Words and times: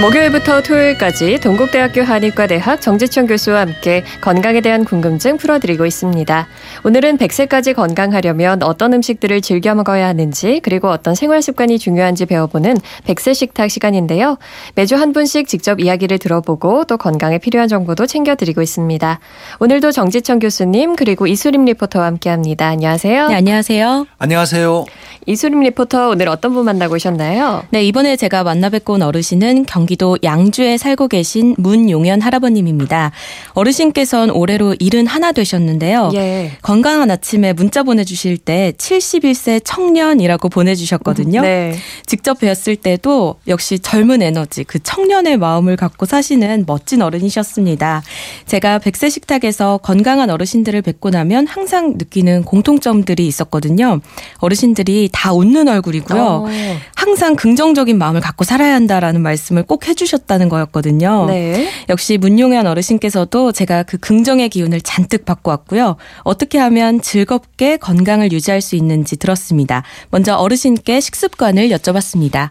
목요일부터 0.00 0.62
토요일까지 0.62 1.40
동국대학교 1.40 2.02
한의과대학 2.02 2.80
정지천 2.80 3.26
교수와 3.26 3.62
함께 3.62 4.04
건강에 4.20 4.60
대한 4.60 4.84
궁금증 4.84 5.36
풀어드리고 5.38 5.86
있습니다. 5.86 6.46
오늘은 6.84 7.18
100세까지 7.18 7.74
건강하려면 7.74 8.62
어떤 8.62 8.92
음식들을 8.92 9.40
즐겨 9.40 9.74
먹어야 9.74 10.06
하는지 10.06 10.60
그리고 10.62 10.88
어떤 10.88 11.16
생활 11.16 11.42
습관이 11.42 11.80
중요한지 11.80 12.26
배워보는 12.26 12.76
100세 13.06 13.34
식탁 13.34 13.72
시간인데요. 13.72 14.38
매주 14.76 14.94
한 14.94 15.12
분씩 15.12 15.48
직접 15.48 15.80
이야기를 15.80 16.18
들어보고 16.18 16.84
또 16.84 16.96
건강에 16.96 17.38
필요한 17.38 17.66
정보도 17.66 18.06
챙겨드리고 18.06 18.62
있습니다. 18.62 19.18
오늘도 19.58 19.90
정지천 19.90 20.38
교수님 20.38 20.94
그리고 20.94 21.26
이수림 21.26 21.64
리포터와 21.64 22.06
함께합니다. 22.06 22.68
안녕하세요. 22.68 23.28
네, 23.30 23.34
안녕하세요. 23.34 24.06
안녕하세요. 24.18 24.84
이수림 25.26 25.58
리포터 25.60 26.10
오늘 26.10 26.28
어떤 26.28 26.54
분 26.54 26.64
만나고 26.66 26.94
오셨나요? 26.94 27.64
네, 27.70 27.82
이번에 27.82 28.14
제가 28.14 28.44
만나뵙고 28.44 28.92
온 28.92 29.02
어르신은 29.02 29.64
경 29.64 29.87
기도 29.88 30.18
양주에 30.22 30.76
살고 30.76 31.08
계신 31.08 31.54
문용현 31.56 32.20
할아버님입니다. 32.20 33.10
어르신께서는 33.54 34.34
올해로 34.34 34.76
71 34.78 35.32
되셨는데요. 35.32 36.10
예. 36.14 36.52
건강한 36.60 37.10
아침에 37.10 37.54
문자 37.54 37.82
보내주실 37.82 38.36
때 38.36 38.74
71세 38.76 39.62
청년이라고 39.64 40.50
보내주셨거든요. 40.50 41.40
네. 41.40 41.74
직접 42.04 42.40
뵀을 42.40 42.80
때도 42.82 43.36
역시 43.46 43.78
젊은 43.78 44.20
에너지, 44.20 44.64
그 44.64 44.78
청년의 44.78 45.38
마음을 45.38 45.76
갖고 45.76 46.04
사시는 46.04 46.64
멋진 46.66 47.00
어른이셨습니다. 47.00 48.02
제가 48.44 48.78
100세 48.80 49.10
식탁에서 49.10 49.78
건강한 49.78 50.28
어르신들을 50.28 50.82
뵙고 50.82 51.08
나면 51.08 51.46
항상 51.46 51.94
느끼는 51.96 52.44
공통점들이 52.44 53.26
있었거든요. 53.26 54.00
어르신들이 54.38 55.08
다 55.12 55.32
웃는 55.32 55.66
얼굴이고요. 55.68 56.22
어. 56.22 56.48
항상 56.94 57.36
긍정적인 57.36 57.96
마음을 57.96 58.20
갖고 58.20 58.44
살아야 58.44 58.74
한다라는 58.74 59.22
말씀을 59.22 59.62
꼭 59.62 59.77
해주셨다는 59.86 60.48
거였거든요. 60.48 61.26
네. 61.26 61.68
역시 61.88 62.18
문용현 62.18 62.66
어르신께서도 62.66 63.52
제가 63.52 63.82
그 63.84 63.98
긍정의 63.98 64.48
기운을 64.48 64.80
잔뜩 64.80 65.24
받고 65.24 65.50
왔고요. 65.50 65.96
어떻게 66.24 66.58
하면 66.58 67.00
즐겁게 67.00 67.76
건강을 67.76 68.32
유지할 68.32 68.60
수 68.60 68.74
있는지 68.74 69.16
들었습니다. 69.16 69.82
먼저 70.10 70.34
어르신께 70.34 71.00
식습관을 71.00 71.68
여쭤봤습니다. 71.68 72.50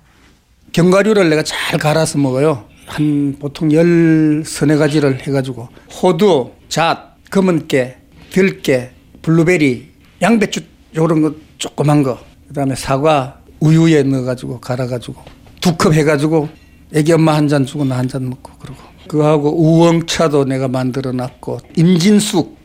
견과류를 0.74 1.30
내가 1.30 1.44
잘 1.44 1.80
갈아서 1.80 2.18
먹어요. 2.20 2.66
한 2.86 3.36
보통 3.40 3.74
열 3.74 4.44
서너 4.46 4.78
가지를 4.78 5.22
해가지고 5.28 5.68
호두, 6.02 6.52
잣, 6.70 7.16
검은깨, 7.32 7.98
들깨, 8.32 8.92
블루베리, 9.22 9.90
양배추 10.22 10.62
요런 10.96 11.22
거 11.22 11.34
조그만 11.58 12.04
거, 12.04 12.18
그다음에 12.48 12.76
사과 12.76 13.40
우유에 13.60 14.04
넣어가지고 14.04 14.60
갈아가지고 14.62 15.16
두 15.60 15.76
컵 15.78 15.94
해가지고 15.94 16.48
애기 16.94 17.12
엄마 17.14 17.36
한 17.36 17.48
잔 17.48 17.66
주고 17.66 17.84
나 17.86 17.98
한 17.98 18.08
잔 18.08 18.30
먹고 18.30 18.52
그러고 18.60 18.80
그거하고 19.08 19.52
우엉차도 19.56 20.46
내가 20.46 20.68
만들어 20.68 21.12
놨고 21.12 21.60
임진숙 21.76 22.58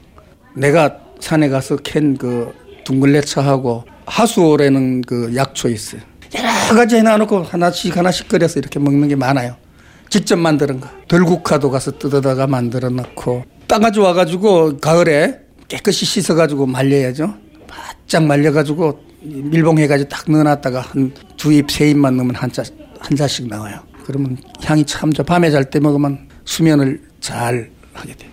내가 0.56 0.98
산에 1.20 1.48
가서 1.48 1.76
캔 1.76 2.16
그 2.16 2.52
둥글레차하고 2.84 3.84
하수오라는 4.06 5.02
그 5.02 5.32
약초 5.36 5.68
있어요. 5.68 6.00
여러 6.34 6.74
가지 6.74 6.96
해놔놓고 6.96 7.42
하나씩 7.44 7.96
하나씩 7.96 8.28
끓여서 8.28 8.58
이렇게 8.58 8.78
먹는 8.80 9.08
게 9.08 9.14
많아요. 9.16 9.56
직접 10.10 10.36
만드는 10.36 10.80
거. 10.80 10.88
덜국화도 11.08 11.70
가서 11.70 11.92
뜯어다가 11.98 12.46
만들어 12.46 12.88
놓고 12.90 13.44
따가지 13.68 14.00
와가지고 14.00 14.78
가을에 14.78 15.38
깨끗이 15.68 16.04
씻어가지고 16.04 16.66
말려야죠. 16.66 17.34
바짝 17.68 18.24
말려가지고 18.24 18.98
밀봉해가지고 19.22 20.08
딱 20.08 20.30
넣어놨다가 20.30 20.80
한 20.80 21.12
두 21.36 21.52
입, 21.52 21.70
세 21.70 21.88
입만 21.90 22.16
넣으면 22.16 22.34
한 22.34 22.50
자, 22.52 22.62
한 22.98 23.16
자씩 23.16 23.46
나와요. 23.48 23.80
그러면 24.04 24.36
향이 24.64 24.84
참 24.84 25.12
좋아. 25.12 25.24
밤에 25.24 25.50
잘 25.50 25.70
때 25.70 25.80
먹으면 25.80 26.28
수면을 26.44 27.02
잘 27.20 27.70
하게 27.92 28.14
돼요. 28.14 28.31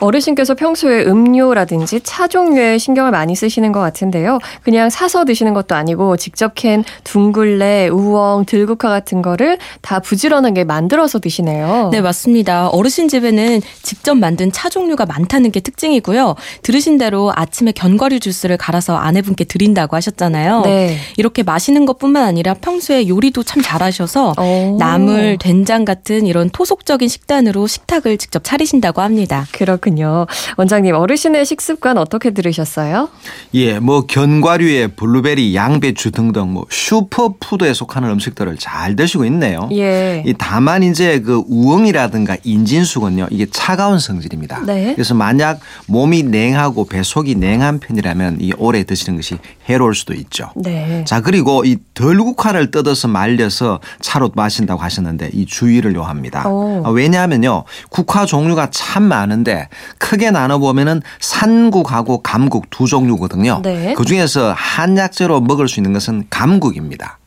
어르신께서 0.00 0.54
평소에 0.54 1.04
음료라든지 1.04 2.00
차 2.02 2.26
종류에 2.26 2.78
신경을 2.78 3.10
많이 3.10 3.34
쓰시는 3.36 3.72
것 3.72 3.80
같은데요. 3.80 4.38
그냥 4.62 4.90
사서 4.90 5.24
드시는 5.24 5.54
것도 5.54 5.74
아니고 5.74 6.16
직접 6.16 6.54
캔 6.54 6.84
둥글레, 7.04 7.88
우엉, 7.88 8.44
들국화 8.46 8.88
같은 8.88 9.22
거를 9.22 9.58
다 9.82 10.00
부지런하게 10.00 10.64
만들어서 10.64 11.18
드시네요. 11.18 11.90
네, 11.92 12.00
맞습니다. 12.00 12.68
어르신 12.68 13.08
집에는 13.08 13.60
직접 13.82 14.14
만든 14.14 14.50
차 14.52 14.68
종류가 14.68 15.06
많다는 15.06 15.52
게 15.52 15.60
특징이고요. 15.60 16.34
들으신 16.62 16.98
대로 16.98 17.32
아침에 17.34 17.72
견과류 17.72 18.20
주스를 18.20 18.56
갈아서 18.56 18.96
아내분께 18.96 19.44
드린다고 19.44 19.96
하셨잖아요. 19.96 20.62
네. 20.62 20.96
이렇게 21.16 21.42
마시는 21.42 21.86
것뿐만 21.86 22.24
아니라 22.24 22.54
평소에 22.54 23.08
요리도 23.08 23.42
참 23.42 23.62
잘하셔서 23.62 24.34
오. 24.38 24.76
나물, 24.78 25.36
된장 25.38 25.84
같은 25.84 26.26
이런 26.26 26.50
토속적인 26.50 27.08
식단으로 27.08 27.66
식탁을 27.66 28.16
직접 28.18 28.42
차리신다고 28.44 29.02
합니다. 29.02 29.46
그렇군요. 29.52 29.89
원장님, 30.56 30.94
어르신의 30.94 31.44
식습관 31.44 31.98
어떻게 31.98 32.30
들으셨어요? 32.30 33.08
예, 33.54 33.78
뭐 33.78 34.06
견과류에 34.06 34.88
블루베리, 34.88 35.54
양배추 35.54 36.12
등등 36.12 36.52
뭐 36.52 36.66
슈퍼푸드에 36.70 37.74
속하는 37.74 38.10
음식들을 38.10 38.56
잘 38.58 38.96
드시고 38.96 39.24
있네요. 39.26 39.68
예. 39.72 40.22
이 40.26 40.34
다만 40.36 40.82
이제 40.82 41.20
그 41.20 41.42
우엉이라든가 41.48 42.36
인진숙은요 42.42 43.28
이게 43.30 43.46
차가운 43.50 43.98
성질입니다. 43.98 44.62
네. 44.66 44.92
그래서 44.94 45.14
만약 45.14 45.60
몸이 45.86 46.24
냉하고 46.24 46.86
배속이 46.86 47.34
냉한 47.34 47.80
편이라면 47.80 48.38
이 48.40 48.52
오래 48.58 48.84
드시는 48.84 49.16
것이 49.16 49.38
해로울 49.68 49.94
수도 49.94 50.14
있죠. 50.14 50.50
네. 50.54 51.04
자 51.06 51.20
그리고 51.20 51.64
이 51.64 51.76
덜국화를 51.94 52.70
뜯어서 52.70 53.08
말려서 53.08 53.80
차로 54.00 54.32
마신다고 54.34 54.82
하셨는데 54.82 55.30
이 55.32 55.46
주의를 55.46 55.94
요합니다. 55.94 56.48
오. 56.48 56.82
아, 56.84 56.90
왜냐하면요 56.90 57.64
국화 57.88 58.26
종류가 58.26 58.70
참 58.70 59.04
많은데 59.04 59.68
크게 59.98 60.30
나눠 60.30 60.58
보면은 60.58 61.02
산국하고 61.20 62.22
감국 62.22 62.70
두 62.70 62.86
종류거든요. 62.86 63.60
네. 63.62 63.94
그 63.96 64.04
중에서 64.04 64.52
한약재로 64.56 65.40
먹을 65.40 65.68
수 65.68 65.80
있는 65.80 65.92
것은 65.92 66.24
감국입니다. 66.30 67.18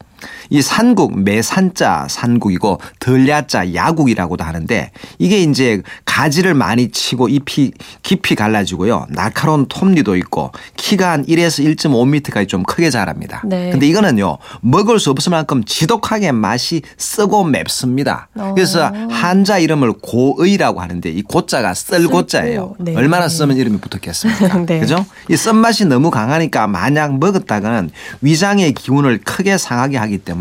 이 0.49 0.61
산국 0.61 1.19
매산자 1.19 2.07
산국이고 2.09 2.79
덜야자 2.99 3.73
야국이라고도 3.73 4.43
하는데 4.43 4.91
이게 5.19 5.39
이제 5.39 5.81
가지를 6.05 6.53
많이 6.53 6.89
치고 6.89 7.29
잎이 7.29 7.71
깊이 8.01 8.35
갈라지고요 8.35 9.07
날카로운 9.09 9.65
톱니도 9.67 10.15
있고 10.17 10.51
키가 10.77 11.11
한 11.11 11.25
1에서 11.25 11.63
1.5m까지 11.75 12.47
좀 12.47 12.63
크게 12.63 12.89
자랍니다. 12.89 13.41
네. 13.45 13.71
근데 13.71 13.87
이거는요 13.87 14.37
먹을 14.61 14.99
수 14.99 15.09
없을 15.09 15.31
만큼 15.31 15.63
지독하게 15.63 16.31
맛이 16.31 16.81
쓰고 16.97 17.45
맵습니다. 17.45 18.29
어. 18.35 18.53
그래서 18.55 18.91
한자 19.09 19.57
이름을 19.57 19.93
고의라고 20.01 20.81
하는데 20.81 21.09
이 21.09 21.21
고자가 21.21 21.73
썰고자예요. 21.73 22.59
쓸고, 22.59 22.75
네. 22.79 22.95
얼마나 22.95 23.27
쓰면 23.27 23.57
이름이 23.57 23.79
붙었겠습니까? 23.79 24.65
네. 24.65 24.79
그죠? 24.79 25.05
이 25.29 25.35
쓴맛이 25.35 25.85
너무 25.85 26.11
강하니까 26.11 26.67
만약 26.67 27.17
먹었다가는 27.17 27.91
위장의 28.21 28.73
기운을 28.73 29.19
크게 29.19 29.57
상하게 29.57 29.97
하기 29.97 30.19
때문에 30.19 30.32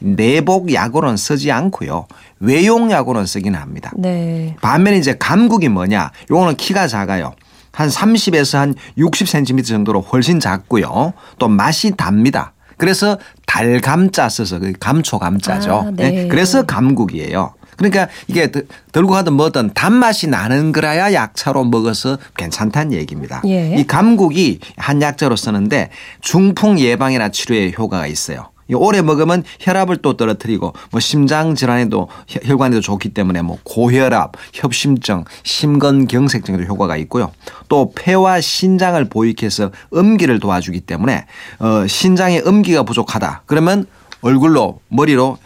내복 0.00 0.72
약으로는 0.72 1.16
쓰지 1.16 1.50
않고요. 1.52 2.06
외용 2.40 2.90
약으로는 2.90 3.26
쓰기는 3.26 3.58
합니다. 3.58 3.90
네. 3.96 4.56
반면에 4.62 4.96
이제 4.98 5.16
감국이 5.18 5.68
뭐냐? 5.68 6.10
요거는 6.30 6.56
키가 6.56 6.86
작아요. 6.88 7.34
한 7.72 7.88
30에서 7.88 8.58
한 8.58 8.74
60cm 8.98 9.64
정도로 9.64 10.00
훨씬 10.00 10.40
작고요. 10.40 11.12
또 11.38 11.48
맛이 11.48 11.92
답니다. 11.96 12.52
그래서 12.76 13.18
달감자 13.46 14.28
써서 14.28 14.58
그 14.58 14.72
감초 14.78 15.18
감자죠. 15.18 15.74
아, 15.86 15.90
네. 15.94 16.28
그래서 16.28 16.64
감국이에요. 16.64 17.54
그러니까 17.76 18.08
이게 18.26 18.50
덜- 18.50 18.66
들고 18.92 19.12
가든 19.12 19.32
뭐든 19.34 19.70
단맛이 19.74 20.26
나는 20.26 20.70
거라야 20.72 21.14
약차로 21.14 21.64
먹어서 21.64 22.18
괜찮다는 22.36 22.92
얘기입니다. 22.92 23.40
예. 23.46 23.74
이 23.76 23.86
감국이 23.86 24.60
한 24.76 25.00
약재로 25.00 25.34
쓰는데 25.36 25.88
중풍 26.20 26.78
예방이나 26.78 27.30
치료에 27.30 27.72
효과가 27.76 28.06
있어요. 28.06 28.49
이 28.70 28.74
오래 28.74 29.02
먹으면 29.02 29.42
혈압을 29.58 29.96
또 29.98 30.16
떨어뜨리고 30.16 30.72
뭐 30.92 31.00
심장 31.00 31.54
질환에도 31.54 32.08
혈- 32.28 32.42
혈관에도 32.44 32.80
좋기 32.80 33.08
때문에 33.10 33.42
뭐 33.42 33.58
고혈압, 33.64 34.32
협심증, 34.52 35.24
심근경색증에도 35.42 36.64
효과가 36.64 36.96
있고요. 36.98 37.32
또 37.68 37.92
폐와 37.94 38.40
신장을 38.40 39.02
보익해서 39.08 39.70
음기를 39.94 40.38
도와주기 40.40 40.80
때문에 40.80 41.26
어 41.58 41.86
신장에 41.86 42.40
음기가 42.46 42.84
부족하다. 42.84 43.42
그러면 43.46 43.86
얼굴로 44.22 44.80
머리로 44.88 45.38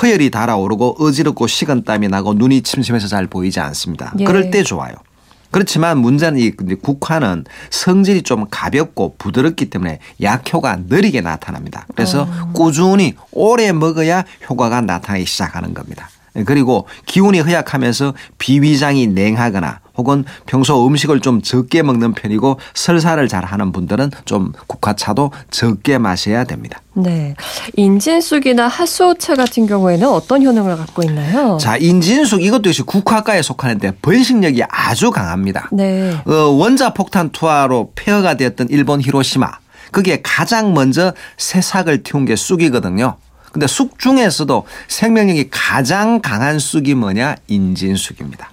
허열이 0.00 0.30
달아오르고 0.30 0.96
어지럽고 1.00 1.46
식은 1.46 1.84
땀이 1.84 2.08
나고 2.08 2.34
눈이 2.34 2.62
침침해서 2.62 3.08
잘 3.08 3.26
보이지 3.26 3.58
않습니다. 3.60 4.12
예. 4.20 4.24
그럴 4.24 4.50
때 4.50 4.62
좋아요. 4.62 4.94
그렇지만 5.50 5.98
문제는 5.98 6.38
이 6.38 6.50
국화는 6.50 7.44
성질이 7.70 8.22
좀 8.22 8.46
가볍고 8.50 9.16
부드럽기 9.18 9.70
때문에 9.70 9.98
약효가 10.20 10.80
느리게 10.88 11.20
나타납니다. 11.20 11.86
그래서 11.94 12.28
꾸준히 12.52 13.14
오래 13.32 13.72
먹어야 13.72 14.24
효과가 14.48 14.80
나타나기 14.82 15.24
시작하는 15.24 15.74
겁니다. 15.74 16.08
그리고 16.44 16.86
기운이 17.06 17.40
허약하면서 17.40 18.14
비위장이 18.38 19.08
냉하거나 19.08 19.80
혹은 19.98 20.24
평소 20.46 20.86
음식을 20.86 21.20
좀 21.20 21.42
적게 21.42 21.82
먹는 21.82 22.14
편이고 22.14 22.58
설사를 22.72 23.26
잘 23.28 23.44
하는 23.44 23.72
분들은 23.72 24.12
좀 24.24 24.52
국화차도 24.68 25.32
적게 25.50 25.98
마셔야 25.98 26.44
됩니다. 26.44 26.80
네. 26.94 27.34
인진쑥이나 27.76 28.68
핫소차 28.68 29.34
같은 29.34 29.66
경우에는 29.66 30.08
어떤 30.08 30.44
효능을 30.44 30.76
갖고 30.76 31.02
있나요? 31.02 31.58
자, 31.60 31.76
인진숙 31.76 32.42
이것도 32.42 32.68
역시 32.70 32.82
국화과에 32.82 33.42
속하는데 33.42 33.96
번식력이 34.00 34.62
아주 34.68 35.10
강합니다. 35.10 35.68
네. 35.72 36.16
어, 36.26 36.32
원자 36.32 36.94
폭탄 36.94 37.30
투하로 37.30 37.92
폐허가 37.96 38.36
되었던 38.36 38.68
일본 38.70 39.00
히로시마. 39.00 39.50
거기에 39.90 40.20
가장 40.22 40.74
먼저 40.74 41.12
새싹을 41.38 42.02
틔운 42.04 42.24
게 42.24 42.36
쑥이거든요. 42.36 43.16
근데 43.50 43.66
쑥 43.66 43.98
중에서도 43.98 44.64
생명력이 44.88 45.48
가장 45.50 46.20
강한 46.20 46.58
쑥이 46.58 46.94
뭐냐? 46.94 47.36
인진쑥입니다. 47.48 48.50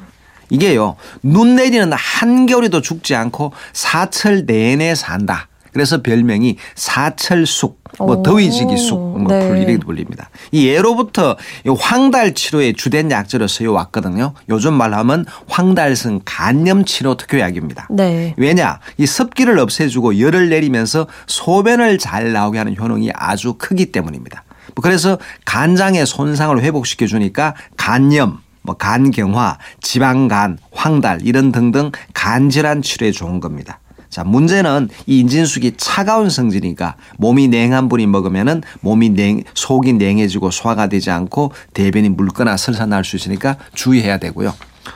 이게요, 0.50 0.96
눈 1.24 1.56
내리는 1.56 1.92
한겨울에도 1.94 2.82
죽지 2.82 3.16
않고 3.16 3.54
사철 3.74 4.46
내내 4.46 4.96
산다. 4.96 5.48
그래서 5.76 6.02
별명이 6.02 6.56
사철쑥, 6.76 7.84
뭐 7.98 8.16
오, 8.16 8.24
더위지기쑥, 8.24 9.20
뭐 9.20 9.28
네. 9.28 9.46
불 9.46 9.58
이렇게 9.58 9.78
불립니다. 9.78 10.30
이 10.54 10.68
예로부터 10.68 11.36
이 11.66 11.70
황달 11.78 12.34
치료의 12.34 12.76
주된 12.76 13.12
약재로 13.12 13.50
쓰여 13.50 13.74
왔거든요. 13.74 14.36
요즘 14.48 14.74
말로 14.74 14.96
하면 14.96 15.26
황달성 15.50 16.22
간염 16.24 16.86
치료 16.86 17.18
특효약입니다. 17.18 17.90
네. 17.92 18.34
왜냐? 18.38 18.80
이 18.98 19.06
습기를 19.06 19.60
없애주고 19.60 20.18
열을 20.18 20.48
내리면서 20.48 21.08
소변을 21.28 21.98
잘 21.98 22.32
나오게 22.32 22.58
하는 22.58 22.78
효능이 22.80 23.12
아주 23.14 23.56
크기 23.58 23.92
때문입니다. 23.92 24.46
뭐 24.76 24.82
그래서 24.82 25.18
간장의 25.44 26.06
손상을 26.06 26.58
회복시켜 26.62 27.06
주니까 27.06 27.54
간염, 27.76 28.40
뭐 28.66 28.76
간경화, 28.76 29.58
지방간, 29.82 30.58
황달 30.72 31.20
이런 31.24 31.52
등등 31.52 31.92
간질환 32.14 32.82
치료에 32.82 33.12
좋은 33.12 33.40
겁니다. 33.40 33.80
자, 34.10 34.24
문제는 34.24 34.90
이 35.08 35.20
인진숙이 35.20 35.74
차가운 35.78 36.30
성질이니까 36.30 36.96
몸이 37.18 37.50
냉한 37.50 37.90
분이 37.90 38.08
먹으면은 38.08 38.62
몸이 38.82 39.10
냉, 39.10 39.44
속이 39.56 39.94
냉해지고 39.94 40.52
소화가 40.52 40.88
되지 40.88 41.12
않고 41.12 41.52
대변이 41.74 42.10
묽거나 42.10 42.56
설사 42.58 42.86
날 42.86 43.04
수 43.04 43.16
있으니까 43.18 43.58
주의해야 43.74 44.18
되고요. 44.18 44.54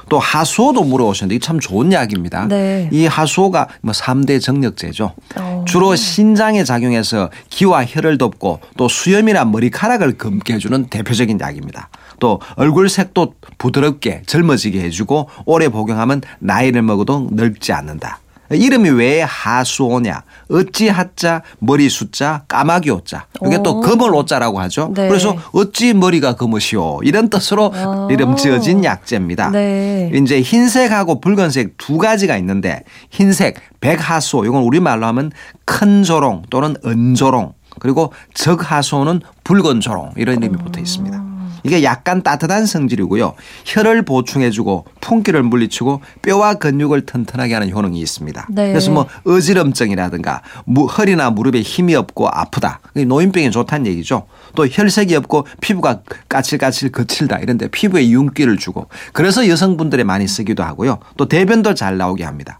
또 0.07 0.19
하수오도 0.19 0.83
물어오셨는데 0.83 1.35
이게 1.35 1.45
참 1.45 1.59
좋은 1.59 1.91
약입니다. 1.91 2.47
네. 2.47 2.89
이 2.91 3.05
하수오가 3.07 3.67
뭐 3.81 3.91
3대 3.91 4.39
정력제죠. 4.41 5.13
어. 5.35 5.65
주로 5.67 5.95
신장에 5.95 6.63
작용해서 6.63 7.29
기와 7.49 7.85
혈을 7.85 8.17
돕고 8.19 8.59
또 8.77 8.87
수염이나 8.87 9.45
머리카락을 9.45 10.17
검게 10.17 10.53
해주는 10.53 10.87
대표적인 10.87 11.39
약입니다. 11.39 11.89
또 12.19 12.39
얼굴색도 12.55 13.35
부드럽게 13.57 14.23
젊어지게 14.25 14.81
해주고 14.83 15.29
오래 15.45 15.69
복용하면 15.69 16.21
나이를 16.39 16.81
먹어도 16.81 17.29
늙지 17.31 17.73
않는다. 17.73 18.19
이름이 18.51 18.89
왜 18.89 19.21
하수오냐? 19.21 20.23
어찌 20.49 20.89
하자, 20.89 21.43
머리 21.59 21.87
숫자, 21.87 22.43
까마귀 22.47 22.89
오자. 22.89 23.27
이게 23.45 23.61
또 23.61 23.77
오. 23.77 23.81
검을 23.81 24.13
오자라고 24.15 24.59
하죠. 24.61 24.91
네. 24.95 25.07
그래서 25.07 25.35
어찌 25.51 25.93
머리가 25.93 26.33
검으시오. 26.35 27.01
이런 27.03 27.29
뜻으로 27.29 27.71
아. 27.75 28.07
이름 28.09 28.35
지어진 28.35 28.83
약재입니다. 28.83 29.51
네. 29.51 30.11
이제 30.15 30.41
흰색하고 30.41 31.21
붉은색 31.21 31.77
두 31.77 31.97
가지가 31.97 32.37
있는데 32.37 32.83
흰색 33.11 33.57
백하수오 33.81 34.45
이건 34.45 34.63
우리말로 34.63 35.05
하면 35.07 35.31
큰 35.65 36.03
조롱 36.03 36.43
또는 36.49 36.75
은조롱 36.83 37.53
그리고 37.79 38.11
적하수오는 38.33 39.21
붉은 39.43 39.79
조롱 39.79 40.13
이런 40.17 40.37
이름이 40.37 40.57
붙어 40.57 40.79
있습니다. 40.79 41.28
이게 41.63 41.83
약간 41.83 42.21
따뜻한 42.23 42.65
성질이고요. 42.65 43.33
혈을 43.65 44.03
보충해주고 44.03 44.85
풍기를 45.01 45.43
물리치고 45.43 46.01
뼈와 46.21 46.55
근육을 46.55 47.05
튼튼하게 47.05 47.53
하는 47.53 47.71
효능이 47.71 47.99
있습니다. 47.99 48.47
네. 48.49 48.69
그래서 48.69 48.91
뭐 48.91 49.07
어지럼증이라든가 49.25 50.41
무- 50.65 50.85
허리나 50.85 51.29
무릎에 51.31 51.61
힘이 51.61 51.95
없고 51.95 52.27
아프다. 52.29 52.79
노인병에 52.95 53.49
좋다는 53.49 53.87
얘기죠. 53.87 54.27
또 54.55 54.67
혈색이 54.67 55.15
없고 55.15 55.47
피부가 55.61 56.01
까칠까칠 56.29 56.91
거칠다 56.91 57.37
이런데 57.39 57.67
피부에 57.67 58.09
윤기를 58.09 58.57
주고 58.57 58.87
그래서 59.13 59.47
여성분들에 59.47 60.03
많이 60.03 60.27
쓰기도 60.27 60.63
하고요. 60.63 60.99
또 61.17 61.27
대변도 61.27 61.73
잘 61.75 61.97
나오게 61.97 62.23
합니다. 62.23 62.59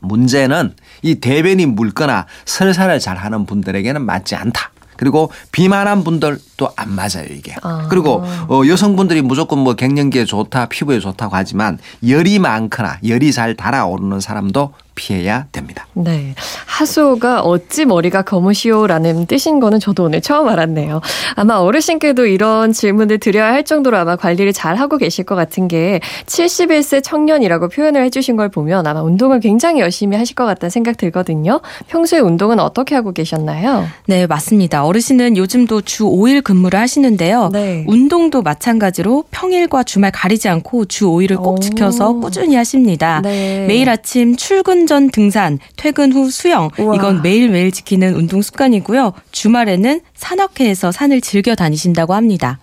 문제는 0.00 0.74
이 1.02 1.16
대변이 1.16 1.66
묽거나 1.66 2.26
설사를 2.44 2.98
잘 3.00 3.16
하는 3.16 3.46
분들에게는 3.46 4.02
맞지 4.04 4.34
않다. 4.36 4.70
그리고 4.96 5.30
비만한 5.52 6.04
분들도 6.04 6.70
안 6.76 6.92
맞아요 6.92 7.26
이게. 7.30 7.54
아. 7.62 7.86
그리고 7.88 8.22
어, 8.48 8.62
여성분들이 8.66 9.22
무조건 9.22 9.58
뭐 9.58 9.74
갱년기에 9.74 10.24
좋다, 10.24 10.66
피부에 10.66 11.00
좋다고 11.00 11.34
하지만 11.36 11.78
열이 12.06 12.38
많거나 12.38 12.98
열이 13.06 13.32
잘 13.32 13.56
달아오르는 13.56 14.20
사람도 14.20 14.72
피해야 14.96 15.46
됩니다. 15.52 15.86
네. 15.92 16.34
하수오가 16.66 17.42
어찌 17.42 17.84
머리가 17.84 18.22
검으시오라는 18.22 19.26
뜻인 19.26 19.60
거는 19.60 19.78
저도 19.78 20.04
오늘 20.04 20.20
처음 20.20 20.48
알았네요. 20.48 21.00
아마 21.36 21.56
어르신께도 21.56 22.26
이런 22.26 22.72
질문을 22.72 23.18
드려야 23.18 23.52
할 23.52 23.64
정도로 23.64 23.96
아마 23.96 24.16
관리를 24.16 24.52
잘 24.52 24.74
하고 24.76 24.98
계실 24.98 25.24
것 25.24 25.36
같은 25.36 25.68
게 25.68 26.00
71세 26.26 27.04
청년이라고 27.04 27.68
표현을 27.68 28.02
해주신 28.04 28.36
걸 28.36 28.48
보면 28.48 28.86
아마 28.86 29.02
운동을 29.02 29.38
굉장히 29.40 29.80
열심히 29.80 30.16
하실 30.16 30.34
것 30.34 30.44
같다는 30.46 30.70
생각 30.70 30.96
들거든요. 30.96 31.60
평소에 31.88 32.18
운동은 32.18 32.58
어떻게 32.58 32.94
하고 32.94 33.12
계셨나요? 33.12 33.86
네, 34.06 34.26
맞습니다. 34.26 34.84
어르신은 34.84 35.36
요즘도 35.36 35.82
주 35.82 36.04
5일 36.04 36.42
근무를 36.42 36.80
하시는데요. 36.80 37.50
네. 37.52 37.84
운동도 37.86 38.42
마찬가지로 38.42 39.24
평일과 39.30 39.82
주말 39.82 40.10
가리지 40.10 40.48
않고 40.48 40.86
주 40.86 41.06
5일을 41.06 41.36
꼭 41.36 41.58
오. 41.58 41.58
지켜서 41.60 42.14
꾸준히 42.14 42.56
하십니다. 42.56 43.20
네. 43.22 43.66
매일 43.68 43.90
아침 43.90 44.36
출근 44.36 44.85
전 44.86 45.10
등산, 45.10 45.58
퇴근 45.76 46.12
후 46.12 46.30
수영, 46.30 46.70
우와. 46.78 46.96
이건 46.96 47.22
매일매일 47.22 47.72
지키는 47.72 48.14
운동 48.14 48.42
습관이고요. 48.42 49.12
주말에는 49.32 50.00
산악회에서 50.14 50.92
산을 50.92 51.20
즐겨 51.20 51.54
다니신다고 51.54 52.14
합니다. 52.14 52.58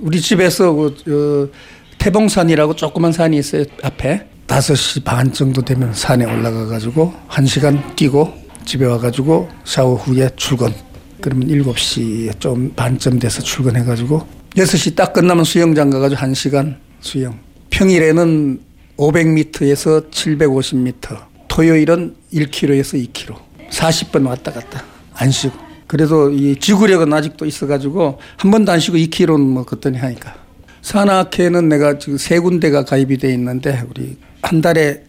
우리 0.00 0.20
집에서 0.20 0.72
그, 0.72 1.50
어, 1.52 1.56
태봉산이라고 1.98 2.76
조그만 2.76 3.12
산이 3.12 3.38
있어요 3.38 3.64
앞에 3.82 4.26
5시 4.46 5.04
반 5.04 5.32
정도 5.32 5.62
되면 5.62 5.92
산에 5.92 6.24
올라가 6.24 6.66
가지고 6.66 7.12
1시간 7.28 7.96
뛰고 7.96 8.32
집에 8.64 8.84
와 8.84 8.98
가지고 8.98 9.48
샤워 9.64 9.96
후에 9.96 10.30
출근 10.36 10.72
그러면 11.20 11.48
7시에 11.48 12.38
좀 12.38 12.72
반쯤 12.76 13.18
돼서 13.18 13.42
출근해 13.42 13.84
가지고 13.84 14.26
6시 14.54 14.94
딱 14.94 15.12
끝나면 15.12 15.44
수영장 15.44 15.90
가 15.90 15.98
가지고 15.98 16.20
1시간 16.20 16.76
수영 17.00 17.38
평일에는 17.70 18.60
500m에서 18.96 20.10
750m 20.10 21.18
토요일은 21.48 22.14
1km에서 22.32 23.12
2km 23.12 23.36
40번 23.70 24.26
왔다 24.28 24.52
갔다. 24.52 24.84
안 25.14 25.30
쉬고. 25.30 25.54
그래도 25.86 26.30
이 26.30 26.56
지구력은 26.56 27.12
아직도 27.12 27.46
있어가지고 27.46 28.18
한 28.36 28.50
번도 28.50 28.72
안 28.72 28.80
쉬고 28.80 28.96
2km는 28.96 29.40
뭐 29.40 29.64
그랬더니 29.64 29.98
하니까. 29.98 30.34
산악회는 30.82 31.68
내가 31.68 31.98
지금 31.98 32.16
세 32.18 32.38
군데가 32.38 32.84
가입이 32.84 33.18
돼 33.18 33.32
있는데 33.32 33.84
우리 33.90 34.16
한 34.42 34.60
달에 34.60 35.04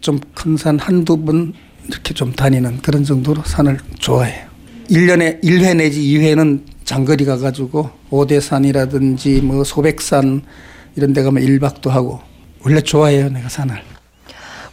좀 0.00 0.18
큰 0.34 0.56
산 0.56 0.78
한두 0.78 1.16
번 1.24 1.52
이렇게 1.88 2.12
좀 2.14 2.32
다니는 2.32 2.78
그런 2.82 3.04
정도로 3.04 3.42
산을 3.44 3.78
좋아해요. 3.98 4.48
1년에 4.90 5.42
1회 5.42 5.76
내지 5.76 6.02
2회는 6.02 6.62
장거리 6.84 7.24
가가지고 7.24 7.90
오대산이라든지 8.10 9.40
뭐 9.42 9.64
소백산 9.64 10.42
이런 10.96 11.12
데 11.12 11.22
가면 11.22 11.42
1박도 11.42 11.88
하고 11.88 12.20
원래 12.64 12.80
좋아해요 12.80 13.28
내가 13.28 13.48
산을. 13.48 13.91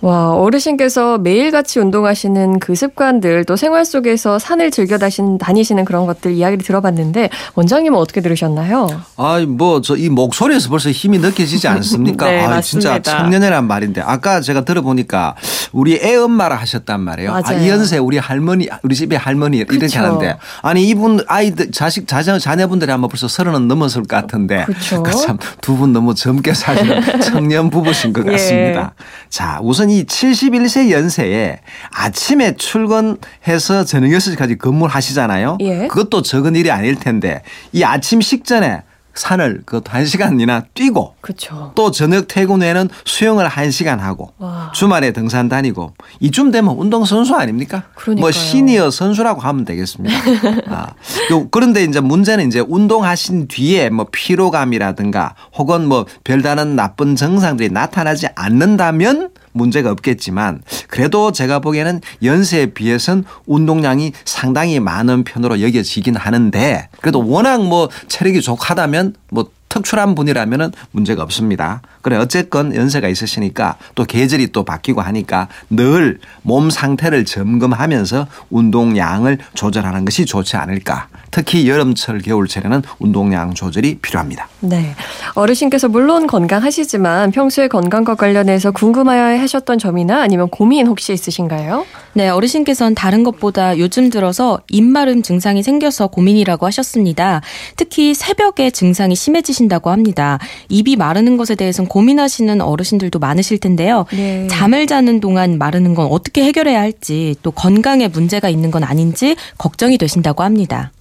와, 0.02 0.32
어르신께서 0.34 1.18
매일같이 1.20 1.80
운동하시는 1.80 2.60
그 2.60 2.74
습관들, 2.74 3.46
또 3.46 3.56
생활 3.56 3.86
속에서 3.86 4.40
산을 4.40 4.72
즐겨 4.72 4.98
다신, 4.98 5.38
다니시는 5.38 5.86
그런 5.86 6.06
것들 6.06 6.32
이야기를 6.32 6.64
들어봤는데, 6.66 7.30
원장님은 7.56 7.98
어떻게 8.00 8.22
들으셨나요? 8.22 8.88
아, 9.18 9.46
뭐, 9.48 9.82
저 9.82 10.00
이 10.00 10.08
목소리에서 10.10 10.70
벌써 10.70 10.90
힘이 10.92 11.20
느껴지지 11.20 11.68
않습니까? 11.68 12.26
네, 12.32 12.40
아, 12.40 12.62
진짜 12.62 12.92
맞습니다. 12.92 13.18
청년이란 13.20 13.68
말인데. 13.68 14.00
아까 14.02 14.40
제가 14.40 14.64
들어보니까 14.64 15.36
우리 15.74 16.00
애 16.02 16.16
엄마라 16.16 16.56
하셨단 16.56 17.02
말이에요. 17.02 17.32
아, 17.34 17.42
맞아요. 17.42 17.62
이 17.66 17.70
연세 17.70 17.98
우리 17.98 18.18
할머니, 18.18 18.70
우리 18.82 18.96
집에 18.96 19.18
할머니 19.18 19.58
이렇게 19.58 19.78
그쵸. 19.78 20.00
하는데. 20.00 20.38
아니, 20.62 20.88
이분 20.88 21.20
아이들, 21.28 21.72
자식, 21.72 22.08
자녀, 22.08 22.40
자녀분들이 22.40 22.90
아마 22.92 23.08
벌써 23.10 23.28
서른은 23.28 23.68
넘었을 23.68 24.04
것 24.04 24.08
같은데. 24.08 24.64
그쵸. 24.66 25.04
참두 25.12 25.76
분 25.76 25.92
너무 25.92 26.16
젊게 26.16 26.54
사시는 26.54 27.20
청년 27.22 27.70
부부신 27.70 28.14
것 28.14 28.26
예. 28.28 28.32
같습니다. 28.32 28.94
자, 29.30 29.60
우선 29.62 29.89
이 29.90 30.04
71세 30.06 30.92
연세에 30.92 31.60
아침에 31.92 32.56
출근해서 32.56 33.86
저녁 33.86 34.10
6시까지 34.10 34.58
근무를 34.58 34.94
하시잖아요. 34.94 35.58
예. 35.62 35.88
그것도 35.88 36.22
적은 36.22 36.56
일이 36.56 36.70
아닐 36.72 36.96
텐데 36.96 37.42
이 37.74 37.84
아침 37.84 38.22
식전에 38.22 38.84
산을 39.16 39.64
그것도 39.66 39.92
한 39.92 40.06
시간이나 40.06 40.64
뛰고 40.76 41.16
그렇죠. 41.20 41.74
또 41.76 41.92
저녁 41.92 42.28
퇴근 42.30 42.62
후에는 42.62 42.88
수영을 43.04 43.48
한 43.50 43.70
시간 43.70 44.00
하고 44.00 44.32
와. 44.38 44.72
주말에 44.74 45.12
등산 45.12 45.50
다니고 45.50 45.94
이쯤 46.22 46.52
되면 46.52 46.76
운동 46.78 47.04
선수 47.04 47.36
아닙니까? 47.36 47.84
그러니까요. 47.96 48.22
뭐 48.22 48.32
시니어 48.32 48.92
선수라고 48.92 49.42
하면 49.42 49.66
되겠습니다. 49.66 50.16
아, 50.74 50.88
요- 51.32 51.50
그런데 51.50 51.84
이제 51.84 52.00
문제는 52.00 52.48
이제 52.48 52.62
운동하신 52.66 53.48
뒤에 53.50 53.90
뭐 53.90 54.06
피로감이라든가 54.10 55.36
혹은 55.58 55.86
뭐 55.88 56.06
별다른 56.24 56.78
나쁜 56.78 57.18
증상들이 57.18 57.70
나타나지 57.72 58.28
않는다면 58.36 59.32
문제가 59.52 59.92
없겠지만 59.92 60.62
그래도 60.88 61.32
제가 61.32 61.60
보기에는 61.60 62.02
연세에 62.24 62.68
비해서는 62.68 63.24
운동량이 63.46 64.14
상당히 64.26 64.80
많은 64.80 65.24
편으로 65.24 65.62
여겨지긴 65.62 66.16
하는데 66.16 66.90
그래도 67.02 67.28
워낙 67.28 67.64
뭐 67.64 67.90
체력이 68.08 68.42
좋하다면 68.42 69.16
뭐 69.30 69.52
특출한 69.70 70.16
분이라면은 70.16 70.72
문제가 70.92 71.24
없습니다. 71.24 71.82
그래 72.02 72.18
어쨌건 72.18 72.76
연세가 72.76 73.08
있으시니까 73.08 73.78
또 73.96 74.06
계절이 74.06 74.52
또 74.52 74.64
바뀌고 74.64 75.02
하니까 75.02 75.48
늘 75.70 76.20
몸 76.50 76.70
상태를 76.70 77.26
점검하면서 77.26 78.28
운동량을 78.50 79.38
조절하는 79.54 80.06
것이 80.06 80.26
좋지 80.26 80.58
않을까. 80.58 81.08
특히 81.32 81.70
여름철 81.70 82.22
겨울철에는 82.22 82.82
운동량 82.98 83.54
조절이 83.54 84.00
필요합니다. 84.02 84.48
네. 84.62 84.96
어르신께서 85.36 85.88
물론 85.90 86.26
건강하시지만 86.26 87.32
평소에 87.32 87.68
건강과 87.68 88.16
관련해서 88.16 88.72
궁금해 88.72 89.38
하셨던 89.38 89.78
점이나 89.78 90.22
아니면 90.22 90.50
고민 90.50 90.88
혹시 90.88 91.14
있으신가요? 91.14 91.86
네, 92.14 92.30
어르신께서는 92.30 92.96
다른 92.96 93.24
것보다 93.24 93.78
요즘 93.78 94.10
들어서 94.10 94.60
입마름 94.70 95.22
증상이 95.22 95.62
생겨서 95.62 96.08
고민이라고 96.08 96.66
하셨습니다. 96.66 97.42
특히 97.76 98.14
새벽에 98.16 98.72
증상이 98.72 99.16
심해지신다고 99.16 99.92
합니다. 99.92 100.40
입이 100.70 100.96
마르는 100.96 101.38
것에 101.38 101.54
대해서는 101.54 101.89
고민하시는 101.90 102.62
어르신들도 102.62 103.20
많으실 103.20 103.58
텐데요. 103.58 104.06
네. 104.12 104.48
잠을 104.50 104.88
자는 104.88 105.20
동안 105.20 105.58
마르는 105.58 105.96
건 105.96 106.08
어떻게 106.10 106.44
해결해야 106.44 106.80
할지 106.80 107.36
또 107.44 107.52
건강에 107.52 108.08
문제가 108.08 108.48
있는 108.50 108.72
건 108.72 108.84
아닌지 108.84 109.36
걱정이 109.58 109.98
되신다고 109.98 110.44
합니다. 110.44 110.94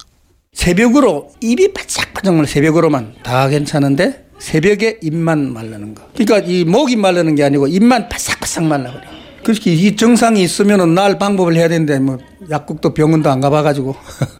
새벽으로 0.51 1.31
입이 1.41 1.73
바짝바짝 1.73 2.45
새벽으로만 2.47 3.13
다 3.23 3.47
괜찮은데 3.47 4.25
새벽에 4.39 4.99
입만 5.01 5.53
마르는 5.53 5.95
거. 5.95 6.03
그러니까 6.15 6.39
이 6.49 6.65
목이 6.65 6.95
마르는 6.95 7.35
게 7.35 7.43
아니고 7.43 7.67
입만 7.67 8.09
바싹바싹 8.09 8.63
말라버려. 8.65 9.03
그렇게 9.43 9.73
이 9.73 9.95
증상이 9.95 10.41
있으면은 10.43 10.93
날 10.95 11.17
방법을 11.17 11.55
해야 11.55 11.67
되는데 11.69 11.99
뭐 11.99 12.17
약국도 12.49 12.93
병원도 12.93 13.29
안 13.29 13.39
가봐가지고 13.39 13.95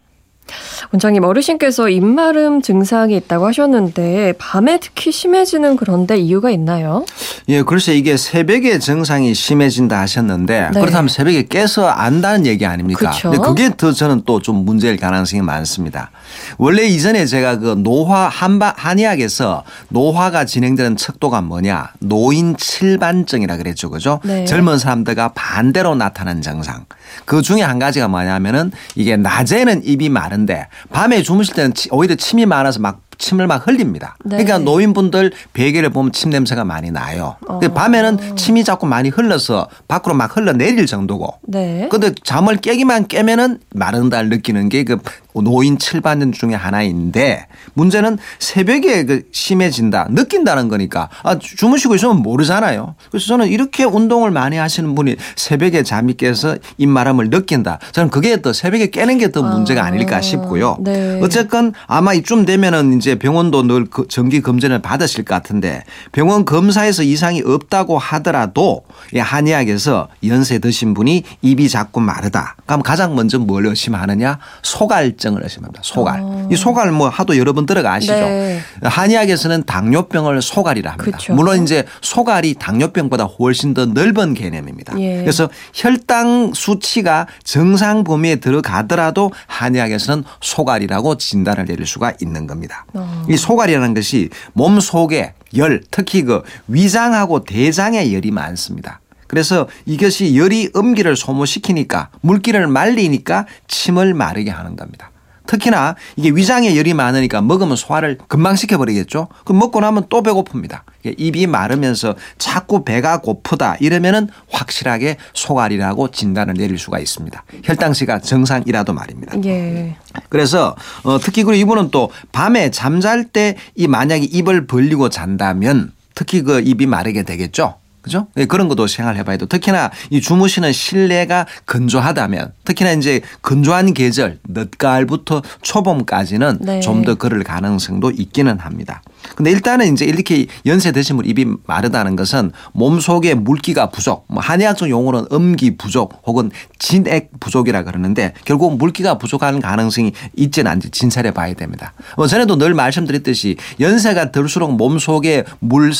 원장님 0.92 1.24
어르신께서 1.24 1.88
입마름 1.90 2.64
증상이 2.64 3.16
있다고 3.16 3.46
하셨는데 3.46 4.34
밤에 4.40 4.80
특히 4.80 5.12
심해지는 5.12 5.76
그런데 5.76 6.18
이유가 6.18 6.50
있나요? 6.50 7.06
예, 7.48 7.62
글쎄 7.62 7.96
이게 7.96 8.18
새벽에 8.18 8.80
증상이 8.80 9.36
심해진다 9.36 10.00
하셨는데 10.00 10.70
네. 10.74 10.80
그렇다면 10.80 11.08
새벽에 11.10 11.44
깨서 11.44 11.88
안다는 11.88 12.48
얘기 12.48 12.66
아닙니까? 12.66 13.12
그쵸. 13.12 13.30
근데 13.30 13.46
그게 13.48 13.70
더 13.78 13.92
저는 13.92 14.24
또 14.26 14.40
좀 14.40 14.64
문제일 14.66 14.96
가능성이 14.98 15.42
많습니다. 15.44 16.12
원래 16.58 16.84
이전에 16.86 17.26
제가 17.26 17.58
그 17.60 17.76
노화 17.84 18.30
한바 18.30 18.74
한의학에서 18.78 19.64
노화가 19.90 20.46
진행되는 20.46 20.96
척도가 20.96 21.42
뭐냐? 21.42 21.92
노인 22.00 22.56
칠반증이라 22.58 23.58
그랬죠. 23.58 23.90
그죠? 23.90 24.22
네. 24.24 24.46
젊은 24.46 24.80
사람들과 24.80 25.34
반대로 25.36 25.94
나타나는 25.96 26.42
증상. 26.42 26.86
그 27.26 27.42
중에 27.42 27.62
한 27.62 27.80
가지가 27.80 28.08
뭐냐면은 28.08 28.72
이게 28.96 29.18
낮에는 29.18 29.82
입이 29.84 30.08
마른데 30.10 30.68
밤에 30.92 31.22
주무실 31.22 31.54
때는 31.56 31.74
치- 31.74 31.90
오히려 31.92 32.16
침이 32.16 32.46
많아서 32.46 32.80
막 32.80 33.02
침을 33.20 33.46
막 33.48 33.68
흘립니다. 33.68 34.16
네. 34.26 34.38
그러니까 34.38 34.58
노인분들 34.58 35.32
베개를 35.54 35.92
보면 35.92 36.12
침 36.12 36.32
냄새가 36.32 36.66
많이 36.66 36.90
나요. 36.90 37.36
근데 37.46 37.68
어. 37.68 37.74
밤에는 37.74 38.36
침이 38.38 38.64
자꾸 38.64 38.88
많이 38.88 39.10
흘러서 39.10 39.68
밖으로 39.88 40.16
막 40.16 40.36
흘러내릴 40.36 40.88
정도고. 40.88 41.36
네. 41.44 41.88
근데 41.92 42.12
잠을 42.24 42.58
깨기만 42.58 43.08
깨면은 43.08 43.60
마른다를 43.76 44.30
느끼는 44.30 44.70
게 44.70 44.84
그 44.84 44.98
노인 45.42 45.78
칠반증 45.78 46.32
중에 46.32 46.54
하나인데 46.54 47.48
문제는 47.74 48.18
새벽에 48.40 49.06
그 49.06 49.24
심해진다 49.32 50.08
느낀다는 50.10 50.68
거니까 50.70 51.10
아 51.24 51.38
주무시고 51.38 51.96
있으면 51.96 52.18
모르잖아요. 52.18 52.96
그래서 53.12 53.28
저는 53.28 53.48
이렇게 53.48 53.84
운동을 53.84 54.32
많이 54.32 54.58
하시는 54.58 54.96
분이 54.96 55.16
새벽에 55.36 55.84
잠이 55.84 56.16
깨서 56.16 56.58
입마름을 56.78 57.30
느낀다. 57.30 57.80
저는 57.92 58.10
그게 58.10 58.42
더 58.42 58.54
새벽에 58.54 58.88
깨는 58.88 59.18
게 59.18 59.30
더 59.30 59.44
문제가 59.44 59.84
아, 59.84 59.86
아닐까 59.86 60.22
싶고요. 60.22 60.78
네. 60.80 61.20
어쨌건 61.22 61.72
아마 61.86 62.16
이쯤 62.16 62.46
되면은 62.46 62.98
이제 62.98 63.09
병원도 63.16 63.64
늘그 63.64 64.08
정기 64.10 64.42
검진을 64.42 64.82
받으실 64.82 65.24
것 65.24 65.36
같은데 65.36 65.84
병원 66.12 66.46
검사에서 66.46 67.04
이상이 67.04 67.42
없다고 67.46 67.98
하더라도 67.98 68.84
이 69.14 69.20
한의학에서 69.20 70.10
연세 70.28 70.60
드신 70.60 70.94
분이 70.94 71.24
입이 71.42 71.70
자꾸 71.70 72.00
마르다. 72.02 72.56
그럼 72.66 72.82
가장 72.82 73.16
먼저 73.16 73.40
뭘 73.40 73.66
의심하느냐? 73.66 74.40
소갈증을 74.64 75.44
의심합니다. 75.44 75.82
소갈. 75.84 76.24
이 76.52 76.56
소갈 76.56 76.92
뭐 76.92 77.10
하도 77.10 77.38
여러 77.38 77.54
번 77.54 77.66
들어가 77.66 77.94
아시죠? 77.94 78.14
네. 78.14 78.60
한의학에서는 78.84 79.64
당뇨병을 79.64 80.42
소갈이라 80.42 80.92
합니다. 80.92 81.18
그쵸. 81.18 81.34
물론 81.34 81.64
이제 81.64 81.86
소갈이 82.02 82.56
당뇨병보다 82.56 83.26
훨씬 83.26 83.74
더 83.74 83.86
넓은 83.86 84.34
개념입니다. 84.34 85.00
예. 85.00 85.20
그래서 85.20 85.50
혈당 85.74 86.54
수치가 86.54 87.28
정상 87.44 88.04
범위에 88.04 88.38
들어가더라도 88.38 89.32
한의학에서는 89.48 90.24
소갈이라고 90.42 91.18
진단을 91.18 91.66
내릴 91.66 91.86
수가 91.86 92.14
있는 92.22 92.48
겁니다. 92.48 92.86
어. 92.94 92.99
이 93.28 93.38
소갈이라는 93.38 93.94
것이 93.94 94.30
몸 94.54 94.80
속에 94.80 95.34
열, 95.56 95.82
특히 95.92 96.24
그 96.24 96.44
위장하고 96.68 97.44
대장에 97.44 98.14
열이 98.14 98.32
많습니다. 98.32 99.02
그래서 99.28 99.68
이것이 99.86 100.36
열이 100.36 100.72
음기를 100.76 101.16
소모시키니까 101.16 102.10
물기를 102.22 102.68
말리니까 102.68 103.46
침을 103.68 104.14
마르게 104.16 104.50
하는 104.50 104.76
겁니다. 104.76 105.09
특히나 105.50 105.96
이게 106.16 106.30
위장에 106.30 106.78
열이 106.78 106.94
많으니까 106.94 107.42
먹으면 107.42 107.76
소화를 107.76 108.20
금방 108.28 108.56
시켜버리겠죠. 108.56 109.30
그럼 109.46 109.60
먹고 109.60 109.80
나면 109.80 110.06
또 110.10 110.22
배고픕니다. 110.22 110.82
입이 111.04 111.48
마르면서 111.48 112.14
자꾸 112.38 112.84
배가 112.84 113.18
고프다 113.22 113.78
이러면은 113.80 114.28
확실하게 114.52 115.18
소갈이라고 115.34 116.12
진단을 116.12 116.54
내릴 116.54 116.78
수가 116.78 117.00
있습니다. 117.00 117.44
혈당시가 117.64 118.20
정상이라도 118.20 118.94
말입니다. 118.94 119.36
예. 119.46 119.96
그래서 120.30 120.76
어, 121.04 121.18
특히 121.20 121.44
그리고 121.44 121.60
이분은 121.62 121.90
또 121.90 122.12
밤에 122.32 122.70
잠잘 122.70 123.26
때 123.26 123.56
이 123.76 123.88
만약에 123.88 124.26
입을 124.26 124.68
벌리고 124.68 125.10
잔다면 125.10 125.92
특히 126.14 126.42
그 126.44 126.60
입이 126.60 126.86
마르게 126.86 127.24
되겠죠. 127.24 127.76
그죠? 128.10 128.26
예, 128.38 128.46
그런 128.46 128.68
것도 128.68 128.88
생각해 128.88 129.24
봐야 129.24 129.38
돼. 129.38 129.46
특히나 129.46 129.92
이 130.10 130.20
주무시는 130.20 130.74
실내가 130.74 131.46
건조하다면 131.68 132.54
특히나 132.66 132.94
이제 132.94 133.22
건조한 133.44 133.94
계절 133.94 134.40
늦가을부터 134.48 135.44
초봄까지는 135.62 136.58
네. 136.62 136.80
좀더 136.80 137.16
그럴 137.16 137.44
가능성도 137.44 138.10
있기는 138.10 138.58
합니다. 138.58 139.04
근데 139.36 139.52
일단은 139.52 139.94
이제 139.94 140.06
이렇게 140.06 140.48
연세 140.66 140.92
드신 140.92 141.18
분 141.18 141.26
입이 141.26 141.46
마르다는 141.68 142.16
것은 142.16 142.52
몸 142.74 143.00
속에 143.00 143.36
물기가 143.36 143.90
부족, 143.90 144.26
뭐 144.28 144.42
한의학적 144.42 144.90
용어로는 144.90 145.28
음기 145.32 145.78
부족 145.78 146.24
혹은 146.26 146.50
진액 146.80 147.40
부족이라 147.40 147.84
그러는데 147.84 148.34
결국 148.44 148.78
물기가 148.78 149.20
부족한 149.20 149.62
가능성이 149.62 150.14
있지는 150.36 150.72
않지 150.72 150.90
진찰해 150.90 151.32
봐야 151.32 151.54
됩니다. 151.54 151.94
뭐 152.18 152.26
전에도 152.26 152.58
늘 152.58 152.74
말씀드렸듯이 152.74 153.58
연세가 153.80 154.32
들수록 154.32 154.76
몸 154.76 154.98
속에 154.98 155.44
물 155.60 155.94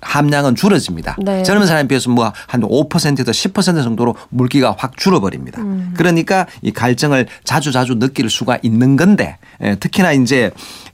함량은 0.00 0.54
줄어집니다. 0.54 1.16
네. 1.18 1.42
젊은 1.42 1.66
사람에 1.66 1.88
비해서 1.88 2.10
뭐 2.10 2.32
한 2.46 2.62
5%에서 2.62 3.30
10% 3.30 3.82
정도로 3.82 4.14
물기가 4.30 4.74
확 4.76 4.96
줄어버립니다. 4.96 5.62
음. 5.62 5.94
그러니까 5.96 6.46
이 6.62 6.72
갈증을 6.72 7.26
자주 7.44 7.72
자주 7.72 7.98
느낄 7.98 8.30
수가 8.30 8.58
있는 8.62 8.96
건데 8.96 9.38
예, 9.62 9.74
특히나 9.76 10.12
이제 10.12 10.50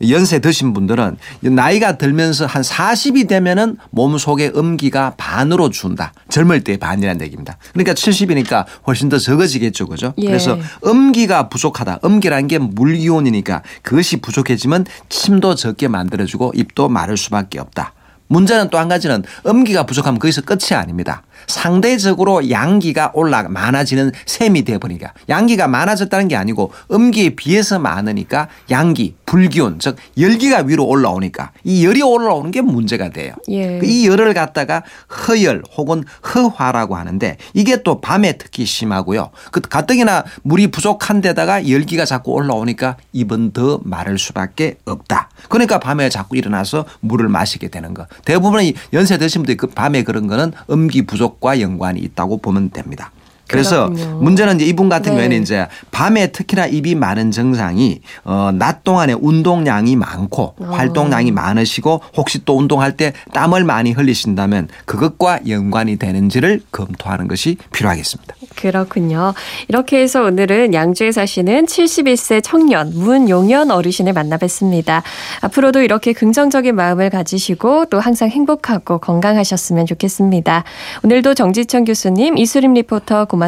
연세 0.09 0.39
드신 0.39 0.73
분들은 0.73 1.17
나이가 1.41 1.99
들면서 1.99 2.47
한 2.47 2.63
40이 2.63 3.29
되면은 3.29 3.77
몸 3.91 4.19
속에 4.19 4.53
음기가 4.55 5.15
반으로 5.17 5.71
준다. 5.71 6.13
젊을 6.29 6.65
때 6.65 6.77
반이라는 6.77 7.21
얘기입니다. 7.23 7.57
그러니까 7.73 7.95
70이니까 7.95 8.65
훨씬 8.87 9.09
더 9.09 9.19
적어지겠죠. 9.19 9.87
그죠? 9.87 10.15
예. 10.19 10.27
그래서 10.27 10.59
음기가 10.85 11.49
부족하다. 11.49 12.01
음기라는 12.05 12.49
게 12.49 12.59
물기온이니까 12.59 13.63
그것이 13.83 14.21
부족해지면 14.21 14.87
침도 15.09 15.55
적게 15.55 15.89
만들어주고 15.89 16.53
입도 16.55 16.89
마를 16.89 17.17
수밖에 17.17 17.59
없다. 17.59 17.95
문제는 18.33 18.71
또 18.71 18.83
한 18.83 18.89
가지는 18.89 19.23
음기가 19.47 19.85
부족하면 19.85 20.19
거기서 20.19 20.41
끝이 20.43 20.75
아닙니다. 20.75 21.23
상대적으로 21.47 22.51
양기가 22.51 23.13
올라 23.15 23.43
많아지는 23.49 24.13
셈이 24.27 24.65
되어버리니까 24.65 25.13
양기가 25.29 25.69
많아졌다는 25.69 26.29
게 26.29 26.37
아니고 26.37 26.73
음기에 26.91 27.31
비해서 27.31 27.79
많으니까 27.79 28.49
양기 28.71 29.15
불기운 29.27 29.79
즉 29.79 29.97
열기가 30.19 30.63
위로 30.67 30.87
올라오니까 30.87 31.53
이 31.65 31.85
열이 31.85 32.03
올라오는 32.03 32.51
게 32.51 32.61
문제가 32.61 33.11
돼요. 33.11 33.35
예. 33.51 33.81
이 33.83 34.07
열을 34.09 34.35
갖다가 34.35 34.83
허열 35.29 35.63
혹은 35.77 36.05
허화라고 36.35 36.97
하는데 36.97 37.37
이게 37.55 37.83
또 37.83 38.01
밤에 38.01 38.33
특히 38.39 38.65
심하고요. 38.65 39.31
그 39.51 39.61
가뜩이나 39.61 40.25
물이 40.43 40.71
부족한 40.71 41.21
데다가 41.21 41.69
열기가 41.69 42.05
자꾸 42.05 42.33
올라오니까 42.33 42.97
입은 43.13 43.53
더 43.53 43.81
마를 43.85 44.19
수밖에 44.19 44.77
없다. 44.85 45.29
그러니까 45.49 45.79
밤에 45.79 46.09
자꾸 46.09 46.37
일어나서 46.37 46.85
물을 47.01 47.29
마시게 47.29 47.69
되는 47.69 47.95
거. 47.95 48.07
대부분의 48.25 48.75
연세 48.93 49.19
드신 49.19 49.43
분들이 49.43 49.57
그 49.57 49.67
밤에 49.67 50.03
그런 50.03 50.27
거는 50.27 50.53
음기 50.71 51.03
부족과 51.03 51.61
연관이 51.61 52.01
있다고 52.01 52.39
보면 52.39 52.71
됩니다. 52.71 53.13
그래서 53.53 53.89
그렇군요. 53.89 54.19
문제는 54.23 54.57
이제 54.57 54.65
이분 54.65 54.89
같은 54.89 55.13
네. 55.13 55.17
경우에는 55.17 55.43
이제 55.43 55.69
밤에 55.91 56.33
특히나 56.33 56.67
입이 56.67 56.95
마른 56.95 57.31
증상이 57.31 58.01
어, 58.25 58.51
낮 58.53 58.83
동안에 58.83 59.13
운동량이 59.13 59.97
많고 59.97 60.55
어. 60.59 60.65
활동량이 60.73 61.31
많으시고 61.31 62.01
혹시 62.17 62.45
또 62.45 62.57
운동할 62.59 62.97
때 62.97 63.13
땀을 63.33 63.65
많이 63.65 63.93
흘리신다면 63.93 64.69
그것과 64.87 65.41
연관이 65.49 65.97
되는지를 65.97 66.63
검토하는 66.73 67.29
것이 67.29 67.57
필요하겠습니다. 67.73 68.35
그렇군요. 68.57 69.35
이렇게 69.69 70.01
해서 70.01 70.23
오늘은 70.23 70.75
양주에 70.75 71.13
사시는 71.13 71.67
71세 71.67 72.41
청년 72.43 72.93
문용현 72.95 73.71
어르신을 73.71 74.13
만나뵀습니다. 74.13 75.03
앞으로도 75.43 75.83
이렇게 75.83 76.13
긍정적인 76.13 76.75
마음을 76.75 77.11
가지시고 77.11 77.87
또 77.87 78.01
항상 78.01 78.29
행복하고 78.31 78.99
건강하셨으면 78.99 79.87
좋겠습니다. 79.87 80.65
오늘도 81.05 81.35
정지천 81.35 81.85
교수님, 81.85 82.39
이수림 82.39 82.75
리포터 82.75 83.27
고맙습니다. 83.27 83.42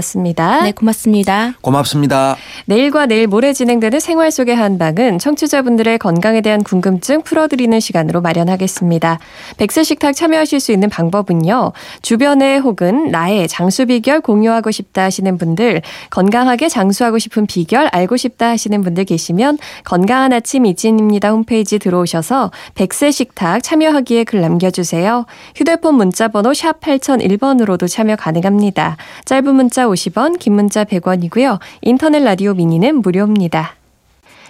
네, 0.65 0.73
고맙습니다. 0.73 1.55
고맙습니다. 1.61 2.37
내일과 2.67 3.07
내일 3.07 3.27
모레 3.27 3.53
진행되는 3.53 4.01
생활 4.01 4.31
속의 4.31 4.57
한방은 4.57 5.19
청취자분들의 5.19 5.99
건강에 5.99 6.41
대한 6.41 6.63
궁금증 6.63 7.23
풀어드리는 7.23 7.79
시간으로 7.81 8.21
마련하겠습니다. 8.21 9.19
백세 9.57 9.85
식탁 9.85 10.15
참여하실 10.15 10.61
수 10.61 10.73
있는 10.73 10.89
방법은요. 10.89 11.73
주변에 12.03 12.59
혹은 12.59 13.11
나의 13.11 13.49
장수 13.49 13.87
비결 13.87 14.21
공유하고 14.21 14.71
싶다 14.71 15.03
하시는 15.03 15.39
분들, 15.39 15.83
건강하게 16.11 16.69
장수하고 16.69 17.19
싶은 17.19 17.47
비결 17.47 17.89
알고 17.93 18.17
싶다 18.17 18.49
하시는 18.49 18.83
분들 18.83 19.05
계시면 19.05 19.59
건강한 19.85 20.33
아침 20.33 20.67
이진입니다 20.67 21.31
홈페이지 21.31 21.79
들어오셔서 21.79 22.51
백세 22.75 23.11
식탁 23.11 23.63
참여하기에 23.63 24.25
글 24.25 24.41
남겨주세요. 24.41 25.27
휴대폰 25.55 25.95
문자 25.95 26.29
번호 26.29 26.55
샵 26.55 26.81
8001번으로도 26.81 27.89
참여 27.89 28.17
가능합니다. 28.17 28.97
짧은 29.25 29.55
문자 29.55 29.84
50원, 29.87 30.39
긴 30.39 30.55
문자 30.55 30.85
100원이고요. 30.85 31.59
인터넷 31.83 32.21
라디오 32.21 32.55
미니는 32.55 33.03
무료입니다. 33.03 33.84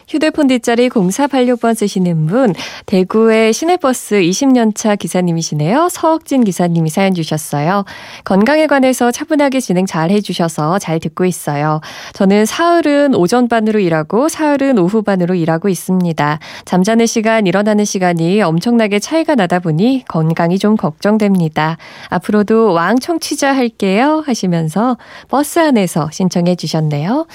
휴대폰 0.09 0.49
뒷자리 0.49 0.89
0486번 0.89 1.75
쓰시는 1.75 2.27
분, 2.27 2.55
대구의 2.87 3.53
시내버스 3.53 4.17
20년차 4.17 4.99
기사님이시네요. 4.99 5.89
서옥진 5.91 6.45
기사님이 6.45 6.91
사연 6.91 7.15
주셨어요. 7.15 7.85
건강에 8.25 8.67
관해서 8.67 9.11
차분하게 9.11 9.61
진행 9.61 9.87
잘 9.87 10.11
해주셔서 10.11 10.79
잘 10.79 11.01
듣고 11.01 11.25
있어요. 11.25 11.81
저는 12.13 12.47
사흘은 12.47 13.15
오전반으로 13.15 13.81
일하고 13.81 14.29
사흘은 14.29 14.79
오후반으로 14.79 15.35
일하고 15.35 15.69
있습니다. 15.69 16.39
잠자는 16.65 17.07
시간, 17.07 17.47
일어나는 17.47 17.85
시간이 17.85 18.43
엄청나게 18.43 18.99
차이가 18.99 19.35
나다 19.35 19.59
보니 19.59 20.05
건강이 20.09 20.59
좀 20.59 20.77
걱정됩니다. 20.77 21.79
앞으로도 22.11 22.73
왕 22.73 22.99
청취자 22.99 23.55
할게요 23.55 24.23
하시면서 24.27 24.99
버스 25.29 25.59
안에서 25.59 26.11
신청해 26.13 26.57
주셨네요. 26.57 27.27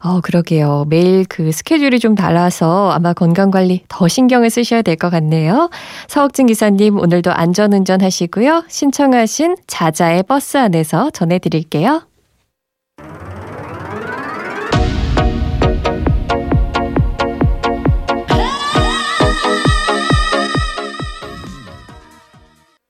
어, 0.00 0.20
그러게요. 0.20 0.86
매일 0.88 1.24
그 1.28 1.50
스케줄이 1.52 1.98
좀 1.98 2.14
달라서 2.14 2.90
아마 2.90 3.12
건강관리 3.12 3.84
더 3.88 4.06
신경을 4.08 4.50
쓰셔야 4.50 4.82
될 4.82 4.96
것 4.96 5.10
같네요. 5.10 5.70
서옥진 6.08 6.46
기사님, 6.46 6.98
오늘도 6.98 7.32
안전운전 7.32 8.00
하시고요. 8.02 8.64
신청하신 8.68 9.56
자자의 9.66 10.22
버스 10.24 10.56
안에서 10.56 11.10
전해드릴게요. 11.10 12.02